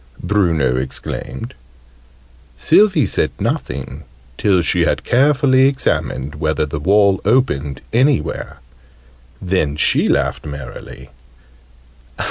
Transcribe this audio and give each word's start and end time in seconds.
Bruno 0.23 0.77
exclaimed. 0.77 1.53
Sylvie 2.57 3.05
said 3.05 3.29
nothing, 3.39 4.03
till 4.35 4.63
she 4.63 4.83
had 4.83 5.03
carefully 5.03 5.67
examined 5.67 6.33
whether 6.33 6.65
the 6.65 6.79
wall 6.79 7.21
opened 7.23 7.81
anywhere. 7.93 8.61
Then 9.39 9.75
she 9.75 10.07
laughed 10.07 10.43
merrily. 10.47 11.11